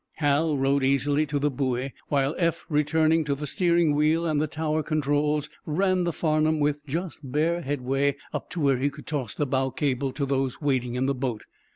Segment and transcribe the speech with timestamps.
[0.15, 4.47] Hal rowed easily to the buoy, while Eph, returning to the steering wheel and the
[4.47, 9.35] tower controls, ran the "Farnum," with just bare headway, up to where he could toss
[9.35, 11.43] the bow cable to those waiting in the boat.